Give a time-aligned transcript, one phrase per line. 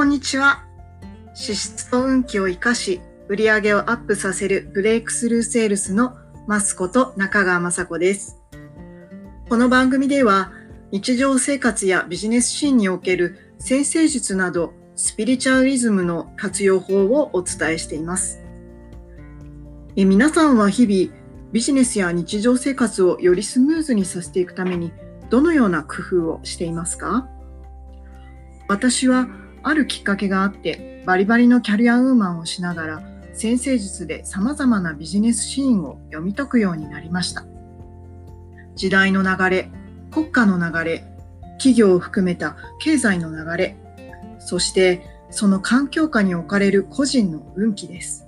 [0.00, 0.64] こんにちは。
[1.34, 6.16] 支出と運気を生かし、売り上げをアップさせるブレイクスルーセールスの
[6.46, 8.40] マスコと中川雅子です。
[9.50, 10.52] この番組では、
[10.90, 18.40] 日常生活やビジネスシーンにおける先生術などスピリチュアリズムの活用法をお伝えしています。
[19.96, 21.14] え皆さんは日々
[21.52, 24.94] ビジネスや日常生活をよりスムーズにさせていくために
[25.28, 27.28] どのような工夫をしていますか？
[28.66, 29.28] 私は
[29.62, 37.44] あるきっかけがあってバリバリのキャリアウーマンをしながら先生術で様々なビジネスシーンを読み解くようになりました。
[38.74, 39.70] 時代の流れ
[40.10, 41.04] 国家の流れ
[41.58, 43.76] 企業を含めた経済の流れ
[44.38, 48.26] そしてその環境下に置かれる個人の運気です。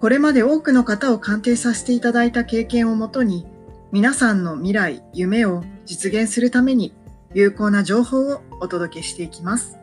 [0.00, 3.46] これまで多くの方を鑑定させていただいた経験をもとに
[3.92, 6.94] 皆さんの未来夢を実現するために
[7.34, 9.79] 有効な情報をお届けしていきます。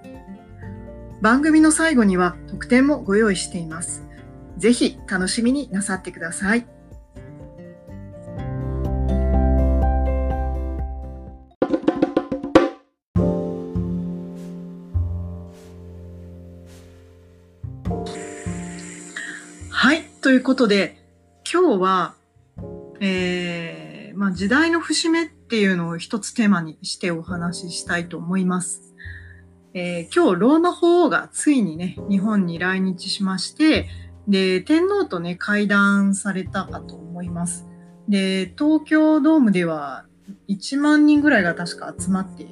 [1.19, 4.03] 番組の最後には特典もご用意しています。
[4.57, 6.67] ぜひ楽しみになさってください。
[19.69, 21.03] はい、ということで
[21.51, 22.13] 今日は、
[22.99, 28.87] えーまあ、時代の節目っていうのを一つテーマにしてお話ししたいと思います。
[29.73, 33.87] えー、今日ローマ法王がついにね日本に来日しまして
[34.27, 37.65] で天皇とね会談されたかと思います。
[38.07, 40.05] で東京ドームでは
[40.49, 42.47] 1万人ぐらいが確か集まって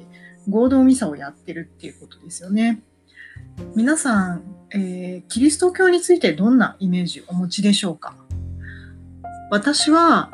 [0.48, 2.82] 合同ミサをやってるっていうことですよね。
[3.74, 8.14] 皆さん、えー、キリスト教についてどんなイメージお持ちでしょうか？
[9.50, 10.30] 私は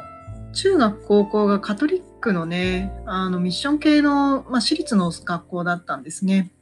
[0.53, 6.53] 中学高校がカトリックのねあのミッション系の、まあ、私立の学校だったんですね。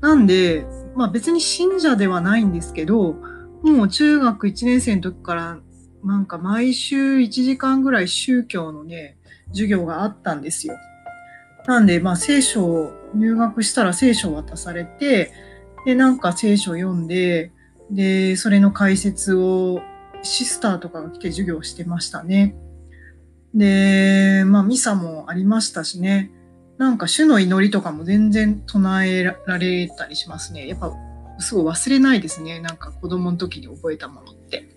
[0.00, 3.16] なんで、まあ別に信者ではないんですけど、
[3.62, 5.58] もう中学1年生の時から
[6.04, 9.16] なんか毎週1時間ぐらい宗教のね、
[9.48, 10.76] 授業があったんですよ。
[11.66, 15.32] なんで、まあ聖書を入学したら聖書を渡されて、
[15.86, 17.52] で、なんか聖書を読んで、
[17.90, 19.80] で、それの解説を
[20.22, 22.54] シスターとかが来て授業してましたね。
[23.54, 26.30] で、まあミサもありましたしね。
[26.78, 30.66] なんか主の祈りとかも全然唱えられたりしますね。
[30.66, 30.92] やっぱ
[31.38, 32.60] すごい忘れないですね。
[32.60, 34.68] なんか子供の時に覚えたものって。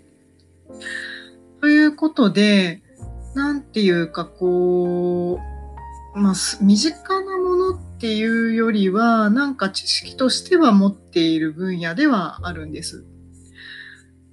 [1.62, 2.82] ということで、
[3.34, 5.40] なんていうかこ
[6.16, 13.06] う、まあ、身近なものっていうよりは、なんか知識としては持っている分野ではあるんです。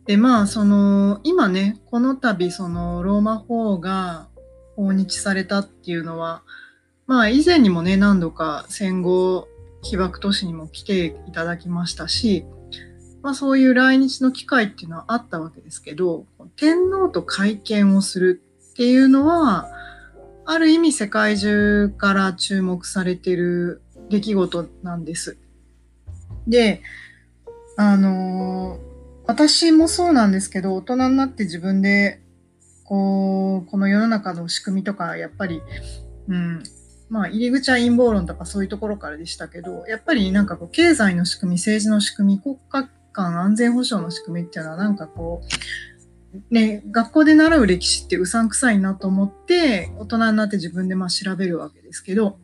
[0.07, 4.29] で、まあ、その、今ね、この度、その、ローマ法が
[4.77, 6.43] 訪日されたっていうのは、
[7.07, 9.49] まあ以前にもね、何度か戦後
[9.83, 12.45] 被爆都市にも来ていただきましたし、
[13.23, 16.27] まあそういう来日の機会っていうのはあったわけですけど、
[16.57, 18.43] 天皇と会見をする
[18.73, 19.69] っていうのは、
[20.47, 25.37] ある意味世界中から注目されている出来事なんです。
[26.47, 26.83] で、
[27.77, 28.79] あの
[29.27, 32.21] 私もそうなんですけど、大人になって自分で、
[32.85, 35.63] こう、この世の中の仕組みとか、やっぱり、
[36.29, 36.63] うん、
[37.15, 45.41] まあ、入り口は陰謀論とかそういうところからでしたけど、やっぱりなんかこう、経済の仕組み、政治の仕組み、国家間安全保障の仕組みっていうのはなんかこ
[46.51, 52.41] う、ね、学校で習う歴史ってうさんくさいなと思って、大人になって自分でまあ調べるわけですけど、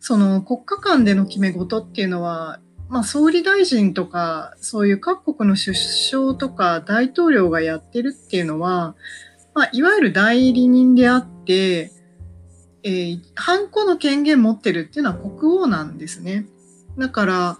[0.00, 2.58] その国家間での決め事っていうのは、
[2.88, 8.96] まあ、総理大臣とか、そういう各国の首相とか大統領がやってるっていうのは、
[9.54, 11.92] まあ、いわゆる代理人であって、
[12.84, 16.46] えー、ハンコの権限持ってるっていうのは国王なんですね。
[16.98, 17.58] だから、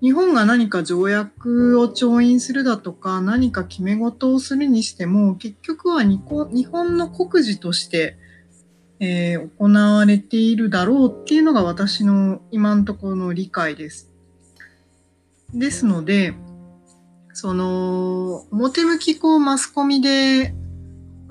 [0.00, 8.16] 日本が何か条約を調印するだとか、何か決め事をするにしても、結局は日本の国事として、
[8.98, 14.10] えー、行われているだろうっていうのが私の今のところの理解です。
[15.54, 16.34] ですので、
[17.32, 20.54] その、表向きこうマスコミで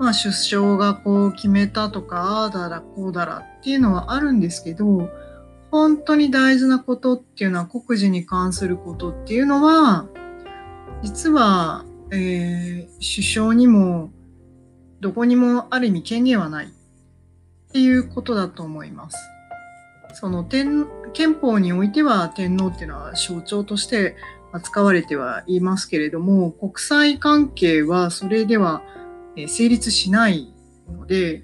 [0.00, 5.10] まあ、出生がこう決めたとか、ああだらこうだらっていうのはあるんですけど、
[5.70, 10.08] 本当に大事なことっていうのは、国事に関することっていうのは、
[11.02, 14.10] 実は、えー、首相にも、
[15.00, 16.68] どこにもある意味権限はないっ
[17.70, 19.18] ていうことだと思います。
[20.14, 24.16] その天憲法においては天皇っていうのは象徴として
[24.52, 28.82] 扱われてはいますけれども、国際関係はそれでは
[29.36, 30.52] え成立しない
[30.88, 31.42] ので、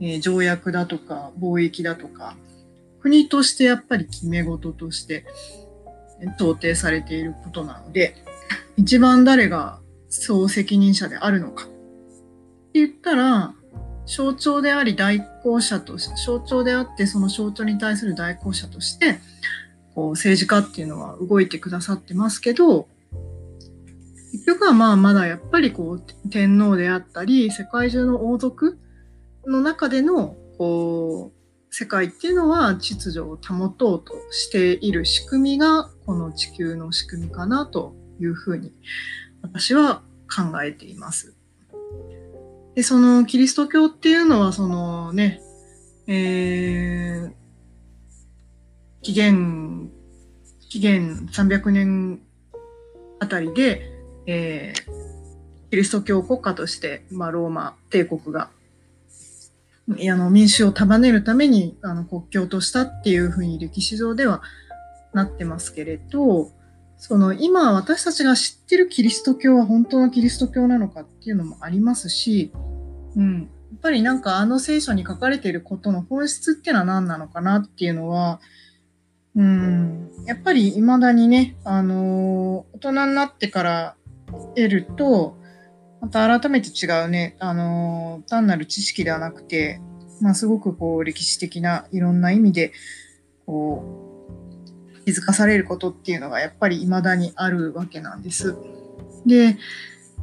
[0.00, 2.36] え条約だとか貿易だとか、
[3.00, 5.24] 国としてやっぱり決め事として、
[6.38, 8.14] 到底されていることなので、
[8.76, 11.64] 一番誰が総責任者であるのか。
[11.64, 11.72] って
[12.74, 13.54] 言ったら、
[14.06, 19.20] 象徴であり代行者とし、象徴であってその象徴に対する代行者として、
[19.94, 22.88] こう政治家っていうのは動いてくださってますけど、
[24.44, 28.76] 結局はまあまだやっぱりこう天皇であったり、世界中の王族
[29.46, 38.72] の中でのこう世界っていうのは秩序を保とうとしている仕組みがこの地球の仕組みかなというふうに
[39.42, 41.36] 私は考えています。
[42.74, 45.40] で、そのキリスト教っていうのはそのね、
[46.08, 47.32] えー、
[49.02, 49.88] 紀元、
[50.68, 52.22] 紀元300年
[53.20, 53.91] あたりで、
[54.26, 58.50] えー、キリスト教国家として、まあ、ローマ帝国が
[59.88, 64.42] あの民衆を束ねるためにあの国境としたっていうふうに歴史上では
[65.12, 66.50] なってますけれど、
[66.98, 72.52] その今私たちが知ってるキリスト教は本当のキリスト教なのかっていうのもありますし、
[73.16, 78.40] うん、やっぱりなんかあの聖書に書かれていることの本質っていうのは何なのかなっていうのは、
[79.34, 83.96] うん、やっぱり未だにね、あのー、大人になってから
[84.54, 85.36] 得ると、
[86.00, 89.80] また改めて違うね、あの、単なる知識ではなくて、
[90.20, 92.72] まあ、すごくこう歴史的ないろんな意味で
[93.44, 93.84] こ
[95.00, 98.56] う気づかされることっていうのがやっぱり未だにあるわけなんです。
[99.26, 99.56] で、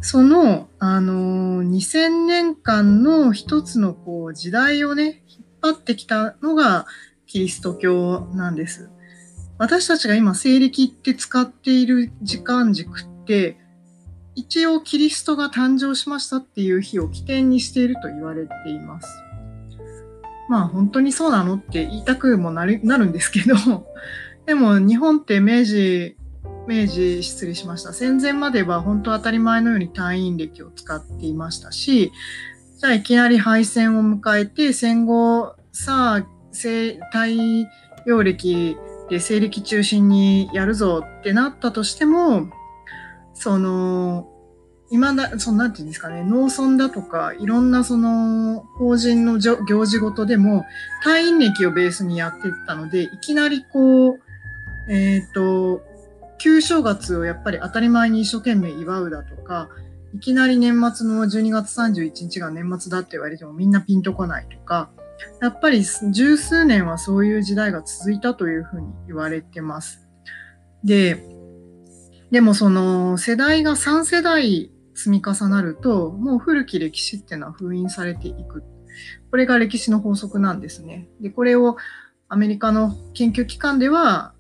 [0.02, 6.86] その、あの、2000年間の一つのこう時代をね、引っ張ってきたのが
[7.28, 8.90] キリスト教なんです。
[9.58, 13.58] 私たちが今、西暦って使っている時間軸って、
[14.40, 19.08] 一応キリストが誕生しましたっていう日を起点にしていると言われています。
[20.48, 23.56] まあ本当にそうなのって言いたくもなるなるんですけど、
[24.48, 26.16] でも日本って明治、
[26.68, 27.92] 明治失礼しました。
[27.92, 32.14] 戦前までは本当当たり前のように退院歴を使っていましたし、
[32.78, 37.28] じゃあいきなり敗戦を迎えて戦後、さあ、太
[38.06, 38.78] 陽暦
[39.10, 42.50] で西暦中心にやるぞってなったとしても、
[43.34, 44.29] その、
[44.92, 50.66] 今だ、その、なんていうんですかね、農村だとか、いろんなその、法人の行事ごとでも、
[51.06, 54.20] 退院歴をベースにやってたので、いきなりこう、
[54.90, 55.84] えっ、ー、と、
[56.40, 59.70] 旧正月をやっぱり当たり前に一生懸命祝うだとか、
[60.16, 64.90] いきなり年末の12月31日が年末だって言われてもみんなピンとこないとか、
[65.42, 70.08] やっぱり十数年はそういう時代が続いたというふうに言われてます。
[70.84, 71.24] で、
[72.32, 78.64] でもその世代が3世代積み重なると、もう古き歴史っていうのは封印されていく。
[79.32, 81.08] これが歴史の法則なんですね。
[81.22, 81.78] で、これを
[82.28, 84.34] アメリカの研究機関では、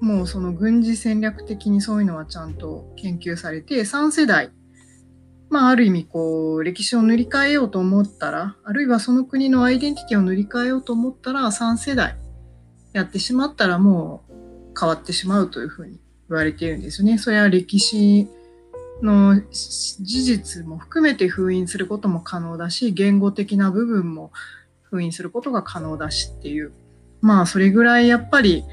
[0.00, 4.50] もうその軍事戦略的にそういうのはちゃんと研究されて、3世代、
[5.50, 12.16] まあある意味こう歴史を塗り替えようと思ったら、あるいはその国のアイデンティティを塗り替えようと思ったら、3世代
[12.92, 17.18] やってしまったらもう変わってしまうというふうに言われているんですよね。
[17.18, 18.28] それは歴史
[19.02, 24.32] の事実も含めて封印することも可能だし、言語的な部分も
[24.82, 26.72] 封印することが可能だしっていう。
[27.20, 28.64] まあ、それぐらいやっぱり、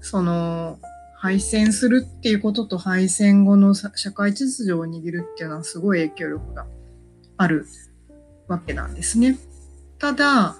[0.00, 0.78] その、
[1.18, 6.66] 敗戦するっていうことと敗戦後の社会秩序を握るっていうのはすごい影響力が
[7.36, 7.66] ある
[8.48, 9.38] わけなんですね。
[9.98, 10.56] ただ、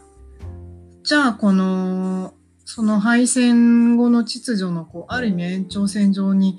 [1.04, 2.34] じゃあこの
[2.64, 6.58] その敗戦後の秩序のこうある意味延長線上に、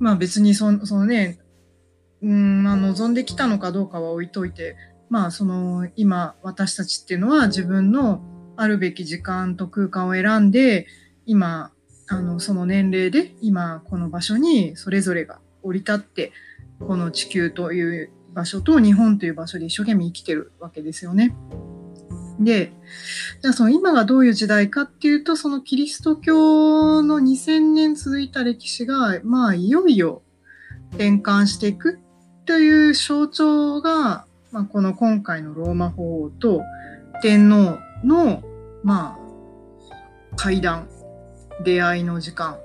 [0.00, 1.38] まあ別にそそのね、
[2.24, 4.76] うんまあ、望んできたのかどうかは置いといて、
[5.10, 8.22] まあその今私たちっていうのは自分の
[8.56, 10.86] あるべき時間と空間を選んで、
[11.26, 11.70] 今、
[12.08, 16.32] あのその年齢で今この場所にそれぞれが降り立って、
[16.80, 21.36] この地球という場所と日本という場所で一生懸命生きてるわけですよね。
[22.40, 22.72] で、
[23.42, 30.22] じゃあその今がどういう時代かっていうと、そのキリスト教の2000年続いた歴史が、まあいよいよ
[30.92, 32.00] 転換していく
[32.46, 36.62] という象徴が、まあ、この今回のローマ法王と
[37.22, 38.42] 天皇の、
[38.82, 39.18] ま
[40.32, 40.88] あ、会談、
[41.64, 42.58] 出会いの時間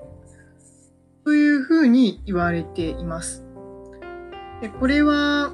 [1.24, 3.46] というふうに言われています。
[4.62, 5.54] でこれは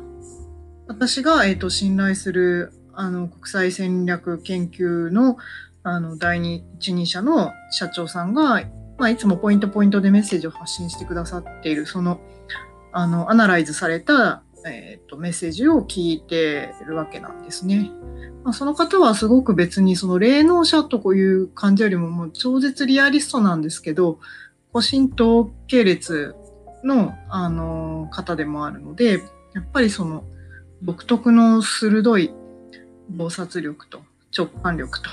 [0.88, 5.38] 私が、えーと信頼するあの国際戦略研究の
[5.84, 8.64] あの第二一人者の社長さんが、
[8.98, 12.20] まあ、いつもポイントポイントでメッセージを発信してくださっているその
[12.98, 17.92] あのアナライズされた、えーと、メッセージを聞いてるわけなんですね。
[18.46, 24.20] まあ、その方はすごく別にその霊能者という感じよりももう超絶リアリストなんですけど
[24.74, 26.36] 古神道系列
[26.86, 29.24] の、あの方でもあるので、
[29.54, 30.24] やっぱりその
[30.82, 32.32] 独特の鋭い
[33.10, 34.04] 洞察力と
[34.36, 35.10] 直感力と、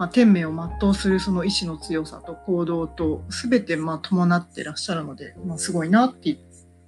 [0.00, 6.36] まあ、天命を全うするその意志の強さと行動と全てま伴ってらっしゃるので、まあ、すごいなって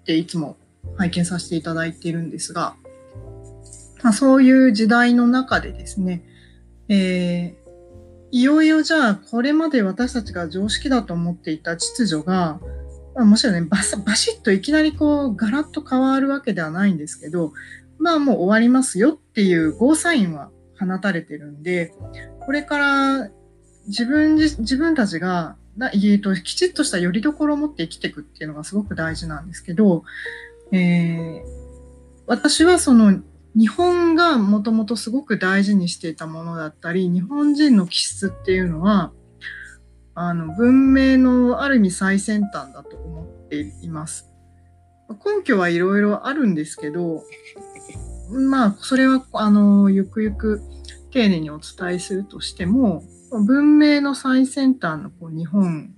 [0.06, 0.56] っていつも
[0.96, 2.76] 拝見させていただいているんですが、
[4.04, 6.22] まあ、そういう時代の中でですね、
[6.88, 7.56] えー、
[8.30, 12.60] いよいよじゃあこれまで私たちが常識だと思っていた秩序が、
[13.16, 17.52] まあ、もちろんねババシッといきなりこうガラッと変わるわけではないんですけど
[17.98, 21.92] まあもう終わりますよっていうゴーサインは放たれてるんで
[22.44, 23.30] これから
[23.88, 25.56] 自分自分たちが
[25.92, 30.04] えっと、きちっとした拠り所を持って生きていくっていうのがすごく大事なんですけど、
[30.73, 31.42] えー、
[32.26, 33.21] 私はその
[33.56, 39.12] 日本がもともとすごく大事にしていたものだったり、日本人の気質っていうのは、
[40.14, 44.30] あの、文明のある意味最先端だと思っています。
[45.09, 47.23] 根拠はいろいろあるんですけど、
[48.30, 50.61] まあ、それは、あの、ゆくゆく
[51.11, 55.97] 丁寧にお伝えするとしても、文明の最先端のこう日本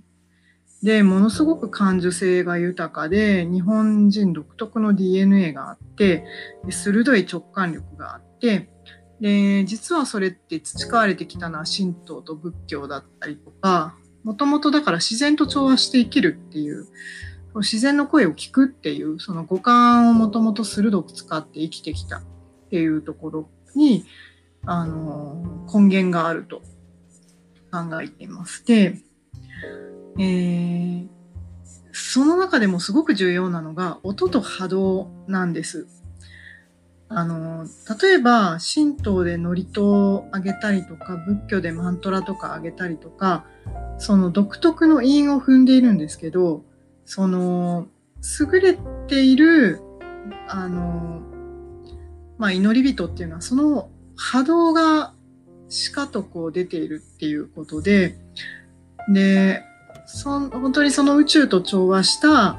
[0.81, 6.23] で、ものすごく感受性が豊かで、日本人独特の DNA があって、
[6.69, 8.69] 鋭い直感力があって、
[9.19, 16.87] で、実はそれって培われてきたのは神道と仏教だったりとか、もともとだから自然と調和して生きるっていう、
[17.55, 22.21] 自然の声を聞くっていう、その五感をもともと鋭く使って生きてきたっ
[22.69, 24.05] ていうところに、
[24.65, 26.61] あの、根源があると。
[27.71, 28.65] 考えています。
[28.65, 28.97] で、
[30.17, 31.07] えー、
[31.91, 35.87] その中でもすごく重要なのが音と波動なんです。
[37.11, 37.65] あの、
[37.99, 43.45] 例えば、神道で祝詞をあげたりとか、仏教でマントラとかあげたりとか、
[43.97, 46.63] その独特の韻を踏んでいるんですけど、
[47.05, 47.87] その、
[48.39, 49.81] 優れている、
[50.47, 51.21] あの、
[52.37, 55.13] まあ、祈り人っていうのは、その波動が
[55.69, 58.17] しかとこう出ているっていうことで、
[59.13, 59.63] で、
[60.05, 62.57] そ本当にその宇宙と調和した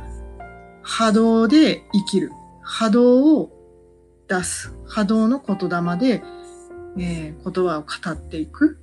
[0.83, 2.31] 波動で生きる。
[2.62, 3.50] 波動を
[4.29, 4.73] 出す。
[4.87, 6.23] 波動の言霊で、
[6.99, 8.79] えー、言葉を語っていく。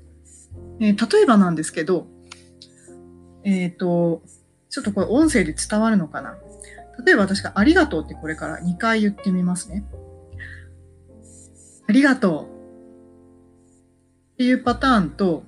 [0.79, 2.07] えー、例えばなんですけど、
[3.43, 4.21] えっ、ー、と、
[4.69, 6.37] ちょっとこれ音声で伝わるのかな
[7.05, 9.85] 例えば私がありがとうってこれから2回言ってみますね。
[11.87, 12.56] ありがとう
[14.37, 15.41] っていうパターンと、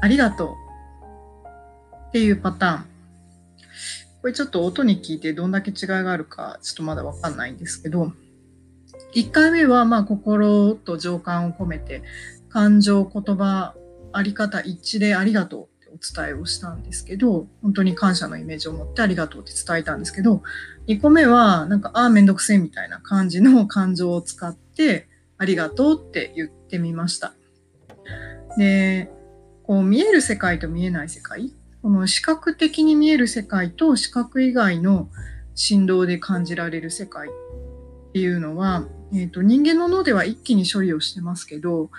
[0.00, 1.48] ありがとう
[2.08, 2.86] っていうパターン。
[4.22, 8.12] これちょっと音に聞いてどんだけ違いがあるかちょっとまだわかんないんですけど、
[9.16, 12.04] 1回目はまあ心と情感を込めて
[12.48, 13.74] 感情、言葉、
[14.12, 20.44] あり方一致でありがとうってお伝えをしたんですけど、本当に感謝のイメージを持ってありがとうって伝えたんですけど、
[20.86, 27.34] 2個目はなんか、ああ、めんどくせえみたいな感じの感情を使ってありがとうって言ってみました。
[28.56, 29.10] で、
[29.62, 31.52] こう見える世界と見えない世界
[31.86, 35.08] この視覚的に見える世界と視覚以外の
[35.54, 37.32] 振動で感じられる世界っ
[38.12, 41.90] ていうのは、えーと、人間の脳では一気に処理をしてますけど、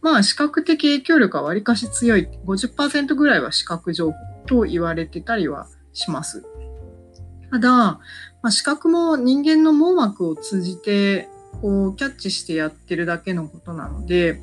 [0.00, 2.28] まあ視覚的影響力はわりかし強い。
[2.46, 4.16] 50%ぐらいは視覚情報
[4.46, 6.44] と言われてたりはします。
[7.50, 8.00] ただ、ま
[8.42, 11.28] あ、視覚も人間の網膜を通じて
[11.60, 14.40] こうキャッチしてやってるだけのことなので、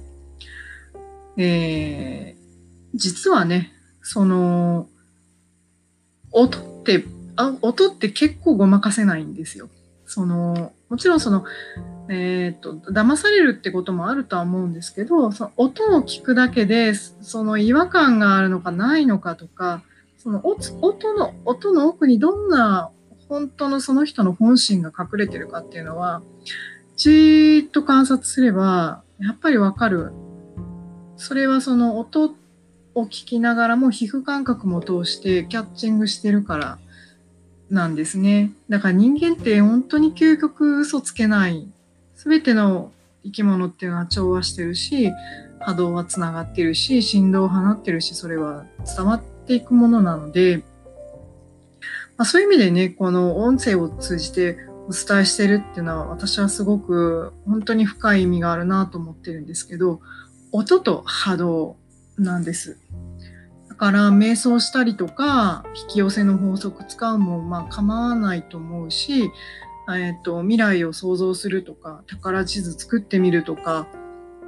[1.37, 2.43] えー、
[2.93, 4.87] 実はね、その、
[6.31, 7.05] 音って、
[7.35, 9.69] あ音って結構ごまかせないんですよ。
[10.05, 11.45] その、もちろんその、
[12.09, 19.81] えっ、ー、と、騙されるってこともあるとは思うんですけど、その音を聞くだけで、その違和感があるのかないのかとか、
[20.17, 22.91] その音の、音の奥にどんな
[23.27, 26.21] 本当のその人の本心が隠れてるかっていうのは、
[26.95, 30.11] じーっと観察すれば、やっぱりわかる。
[31.17, 32.35] それはその音
[32.95, 36.79] を聞きながらも皮膚感覚も通してキャッチングしてるから
[37.69, 38.51] なんですね。
[38.69, 41.67] だから人間って本当に究極嘘つけない。
[42.15, 42.91] すべての
[43.23, 45.11] 生き物っていうのは調和してるし、
[45.59, 50.63] 波動はつながってるし、振動を放ってるし、それは伝わっていくものなので、
[52.17, 54.57] まあ、そういう意味でね、この音声を通じて
[54.87, 60.01] お伝えしてるっていうのは私はすごく本当に深い意味があるなと思ってるんですけど、
[60.51, 61.77] 音と波動
[62.17, 62.77] なんです。
[63.69, 69.31] だから瞑想したりとか引き寄せの法則使うもまあ構わないと思うし、
[69.89, 73.87] えーと、未来を想像するとか宝地図作ってみるとか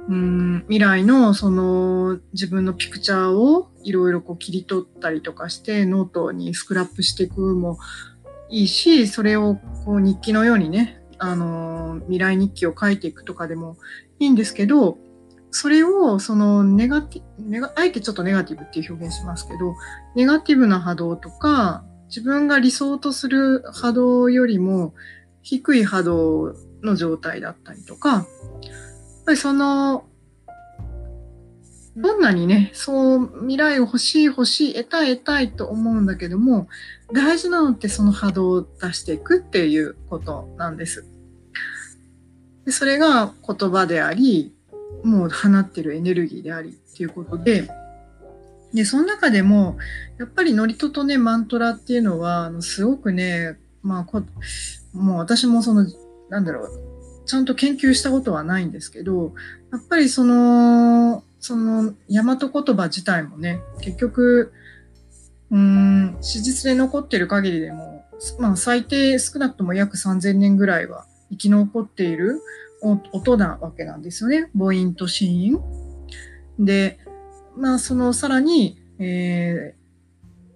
[0.08, 7.78] うん未来のその自分のピクチャーをいろいろこう切り取ったりとかしてノートにスクラップしていくも
[8.50, 13.76] いいし、それをこう日記のようにね、あの未来日記を書いていくとかでも
[14.18, 14.98] いいんですけど、
[15.50, 19.74] それをそのネガティネガ、あえてちょっとネガティブっていう表現しますけど、
[20.14, 24.94] ネガティブな波動とか、自分が理想とする波動よりも
[25.42, 28.24] 低い波動の状態だったりとか、やっ
[29.24, 30.04] ぱりその、
[31.96, 36.68] どんなにね、そう未来を欲しい欲しい、得たい得たいと思うんだけども、
[37.12, 41.06] 大事なのってその波動を出していくっていうことなんです。
[42.66, 44.52] でそれが言葉であり、
[45.04, 47.70] もう放ってるエネルギーでありっていうことで、
[48.74, 49.78] で、その中でも、
[50.18, 54.22] やっぱりノリトとね、マントラっていうのは、あのすごくね、まあこ、
[54.92, 55.86] もう私もその、
[56.28, 56.70] なんだろう、
[57.24, 59.32] ちゃんと研究したことはないんですけど、
[59.72, 64.52] やっぱりその、その、大和言葉自体もね、結局、
[65.50, 68.04] うん、史実で残ってる限りでも、
[68.38, 72.40] まあ最低少なくとも約3000年ぐらいは生き残っている
[73.12, 74.50] 音なわけなんですよね。
[74.56, 75.62] 母音と子音。
[76.64, 76.98] で、
[77.56, 79.86] まあそのさらに、えー、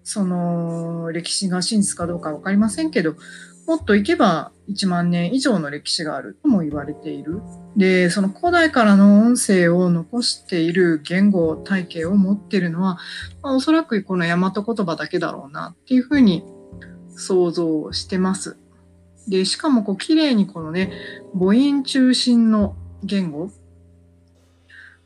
[0.03, 3.15] その歴史が真実かどうかわかりませんけど、
[3.71, 7.41] もっといけば1万年以上の歴史があるとも言われている。
[7.77, 12.99] で、その古代からの音声を残している言語体系を持っているのは、
[13.43, 16.43] まあ、おそらくこの大和言葉だけだろうなっていうふうに
[17.15, 18.59] 想像してます。
[19.29, 20.93] で、しかもこう綺麗にこのね、
[21.33, 22.75] 母音中心の
[23.05, 23.53] 言語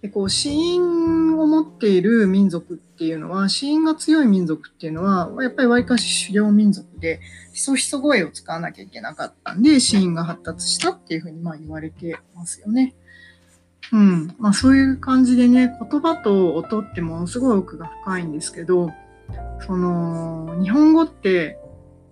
[0.04, 7.20] でこう死因を持っている民族っていうのは死因が強い民族っていうのはやっぱりわりかし狩猟民族で
[7.54, 12.94] ひそひそ声を使わなきゃいけなかったんで死因が発達したっていうふうにまあ言われてますよね。
[13.92, 14.34] うん。
[14.38, 18.90] まあそういう感じでね、言葉と音ってものすごい奥が深いんですけど、
[19.66, 21.58] その、日本語って、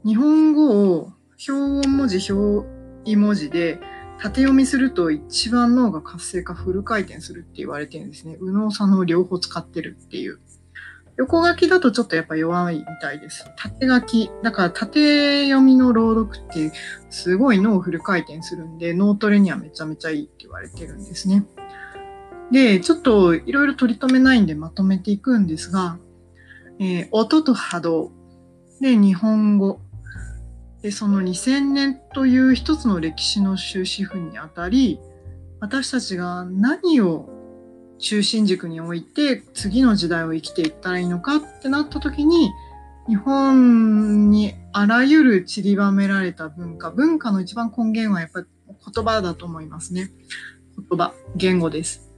[0.02, 1.12] 日本語を
[1.46, 2.66] 表音文字、表
[3.04, 3.80] 意文字で
[4.22, 8.36] 縦読みすると一番脳が活性化フル回転するって言われてるんですね。
[8.40, 10.38] 右脳左脳両方使ってるっていう。
[11.16, 13.44] 横書きだとちょっとやっぱ弱いみたいです。
[13.56, 14.30] 縦書き。
[14.44, 16.72] だから縦読みの朗読って
[17.10, 21.44] すごい脳フル回転するんで、脳トレにはめちゃめちゃいいって言われてるんですね。
[22.52, 25.98] で、ちょっといろいろ取り留めないんでまとめていくんですが、
[26.78, 28.12] えー、音と波動。
[28.80, 29.80] で、日本語。
[30.82, 34.98] でその2000年という一つの歴史の終止符にあたり
[35.60, 37.28] 私たちが何を
[37.98, 42.50] 中心軸に置いて次の時代を生きていったらいいのかってなった時に
[43.08, 50.10] 日本にあらゆる散りばめられた文化文化の一番根源はやっぱり言葉だと思いますね。
[50.76, 52.10] 言葉言語です。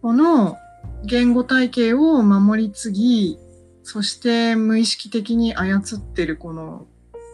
[0.00, 0.56] この
[1.04, 3.38] 言語体系を守り継ぎ
[3.84, 6.86] そして無意識的に操ってるこの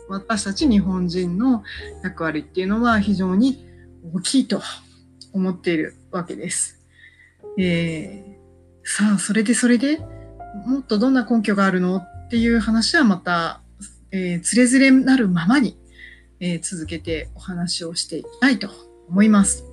[0.09, 1.63] 私たち日本人の
[2.03, 3.65] 役割っていうのは非常に
[4.15, 4.63] 大きいと
[5.33, 6.81] 思っているわけです。
[7.59, 9.99] えー、さあ、それでそれで
[10.67, 13.61] もっとどんな根拠があるのっていう話はまた、
[14.11, 15.79] えー、つれづれなるままに、
[16.41, 18.71] えー、続けてお話をしていきたいと
[19.09, 19.65] 思います。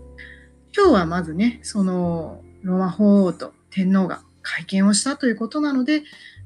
[0.76, 6.04] 今日はまずね、そのロマ法王と天皇が会見をしたということなので、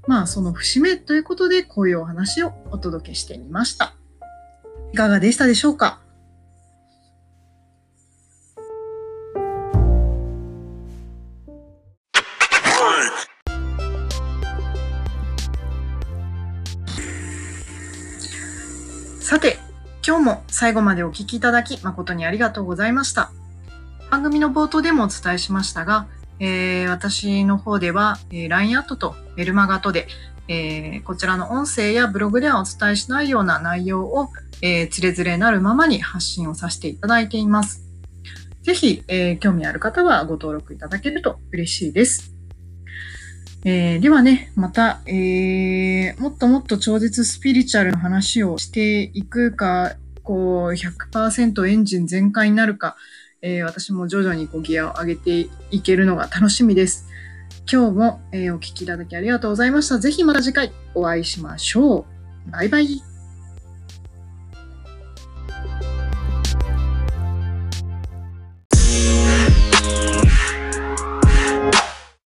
[0.07, 3.93] まあその節目ということでこういうお話をお届けしてみました。
[4.93, 5.99] いかがでしたでしょうか？
[19.19, 19.59] さて、
[20.07, 23.31] 今日も最後までお聴きいただき誠にありがとうございました。
[24.09, 26.07] 番組の冒頭でもお伝えしましたが、
[26.39, 30.07] えー、私の方では、えー、LINE アットとメルマガとで、
[30.47, 34.29] えー、こちらの音声やブログではお伝えしないような内容を、
[34.61, 37.83] えー、つれづれなるままに発信をさせていただいています。
[38.63, 42.33] ぜひ、えー、興味ある方はご登録いただけると嬉しいです。
[43.65, 52.95] えー、ではね、また、えー、もっともっと超絶スピリチュアルの話をしていくか、こう、100%エンジン全開になるか、
[53.41, 57.07] えー、私も徐々にこうギアを上げていけるのが楽しみです。
[57.71, 59.99] 今日も、えー、お聴きいただきありがとうございました。
[59.99, 62.05] ぜひまた次回お会いしましょ
[62.47, 62.51] う。
[62.51, 63.08] バイバイ。